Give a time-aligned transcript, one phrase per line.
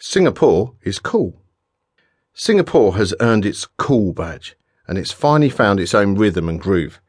[0.00, 1.42] Singapore is cool.
[2.32, 4.54] Singapore has earned its cool badge,
[4.86, 7.00] and it's finally found its own rhythm and groove.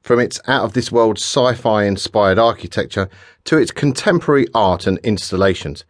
[0.00, 3.10] From its out of this world sci fi inspired architecture
[3.44, 5.84] to its contemporary art and installations,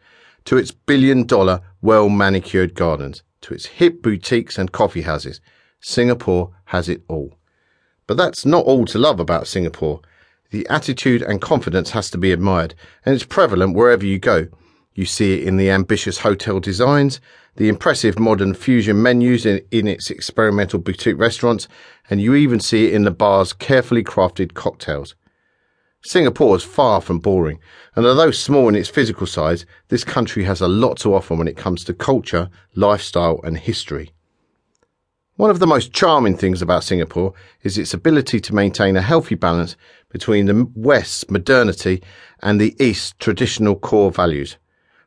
[0.44, 5.40] to its billion dollar, well manicured gardens, to its hip boutiques and coffee houses,
[5.78, 7.38] Singapore has it all.
[8.08, 10.00] But that's not all to love about Singapore.
[10.50, 12.74] The attitude and confidence has to be admired,
[13.06, 14.48] and it's prevalent wherever you go.
[14.94, 17.20] You see it in the ambitious hotel designs,
[17.56, 21.68] the impressive modern fusion menus in, in its experimental boutique restaurants,
[22.08, 25.14] and you even see it in the bar's carefully crafted cocktails.
[26.02, 27.60] Singapore is far from boring,
[27.94, 31.48] and although small in its physical size, this country has a lot to offer when
[31.48, 34.12] it comes to culture, lifestyle, and history.
[35.36, 39.34] One of the most charming things about Singapore is its ability to maintain a healthy
[39.34, 39.76] balance
[40.08, 42.02] between the West's modernity
[42.42, 44.56] and the East's traditional core values.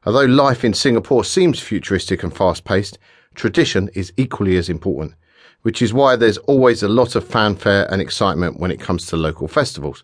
[0.06, 2.98] Although life in Singapore seems futuristic and fast paced,
[3.36, 5.14] tradition is equally as important,
[5.62, 9.18] which is why there's always a lot of fanfare and excitement when it comes to
[9.18, 10.04] local festivals.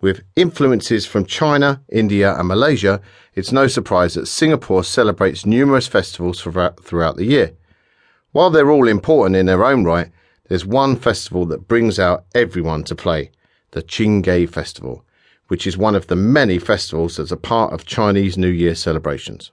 [0.00, 3.00] With influences from China, India, and Malaysia,
[3.34, 7.52] it's no surprise that Singapore celebrates numerous festivals throughout the year.
[8.32, 10.10] While they're all important in their own right,
[10.48, 13.30] there's one festival that brings out everyone to play
[13.70, 15.03] the Chingay Festival,
[15.48, 19.50] which is one of the many festivals that's a part of Chinese New Year celebrations.